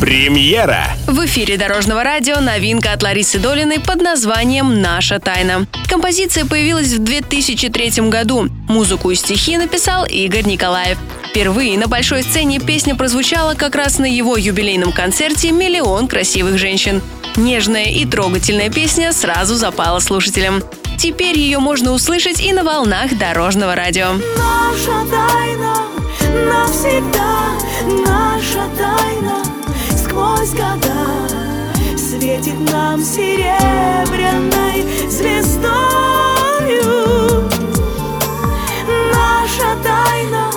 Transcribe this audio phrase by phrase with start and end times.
[0.00, 0.86] Премьера!
[1.06, 5.66] В эфире Дорожного радио новинка от Ларисы Долиной под названием «Наша тайна».
[5.88, 8.48] Композиция появилась в 2003 году.
[8.68, 10.98] Музыку и стихи написал Игорь Николаев.
[11.30, 17.02] Впервые на большой сцене песня прозвучала как раз на его юбилейном концерте «Миллион красивых женщин».
[17.36, 20.62] Нежная и трогательная песня сразу запала слушателям.
[20.96, 24.12] Теперь ее можно услышать и на волнах Дорожного радио.
[24.12, 25.10] Наша
[30.74, 31.28] года
[31.96, 35.68] светит нам серебряной звездою.
[39.12, 40.50] Наша тайна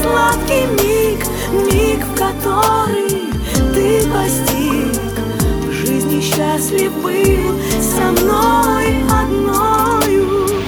[0.00, 1.26] сладкий миг,
[1.72, 3.26] миг, в который
[3.74, 5.00] ты постиг.
[5.66, 10.62] В жизни счастлив был со мной одною.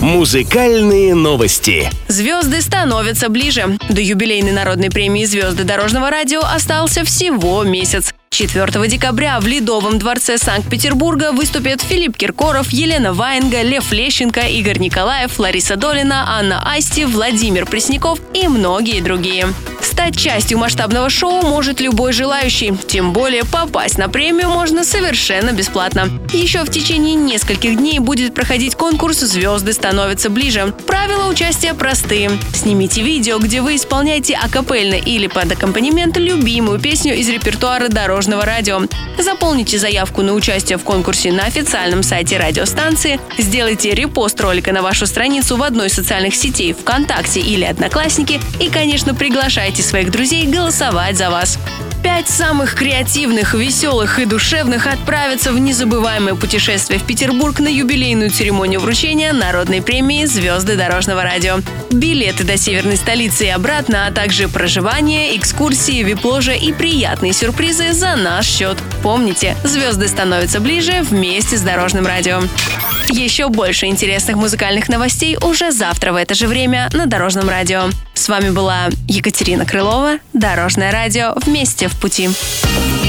[0.00, 1.90] Музыкальные новости.
[2.08, 3.78] Звезды становятся ближе.
[3.88, 8.13] До юбилейной народной премии «Звезды дорожного радио» остался всего месяц.
[8.34, 15.38] 4 декабря в Ледовом дворце Санкт-Петербурга выступят Филипп Киркоров, Елена Ваенга, Лев Лещенко, Игорь Николаев,
[15.38, 19.46] Лариса Долина, Анна Асти, Владимир Пресняков и многие другие.
[19.84, 22.74] Стать частью масштабного шоу может любой желающий.
[22.86, 26.08] Тем более попасть на премию можно совершенно бесплатно.
[26.32, 30.74] Еще в течение нескольких дней будет проходить конкурс «Звезды становятся ближе».
[30.86, 32.30] Правила участия простые.
[32.54, 38.80] Снимите видео, где вы исполняете акапельно или под аккомпанемент любимую песню из репертуара Дорожного радио.
[39.18, 45.06] Заполните заявку на участие в конкурсе на официальном сайте радиостанции, сделайте репост ролика на вашу
[45.06, 49.14] страницу в одной из социальных сетей ВКонтакте или Одноклассники и, конечно,
[49.74, 51.58] приглашайте своих друзей голосовать за вас.
[52.02, 58.80] Пять самых креативных, веселых и душевных отправятся в незабываемое путешествие в Петербург на юбилейную церемонию
[58.80, 61.60] вручения Народной премии «Звезды дорожного радио».
[61.90, 68.16] Билеты до северной столицы и обратно, а также проживание, экскурсии, вип-ложа и приятные сюрпризы за
[68.16, 68.76] наш счет.
[69.02, 72.42] Помните, звезды становятся ближе вместе с Дорожным радио.
[73.08, 77.88] Еще больше интересных музыкальных новостей уже завтра в это же время на Дорожном радио.
[78.14, 82.30] С вами была Екатерина Крылова, Дорожное радио «Вместе в пути».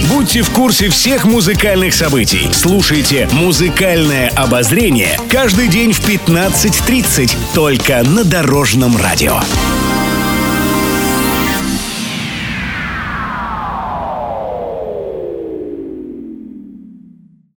[0.10, 2.50] Будьте в курсе всех музыкальных событий.
[2.54, 9.40] Слушайте «Музыкальное обозрение» каждый день в 15.30 только на Дорожном радио.